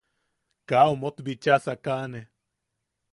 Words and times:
–“Kaa 0.67 0.85
omot 0.93 1.15
bicha 1.25 1.55
sakaʼane.” 1.63 2.19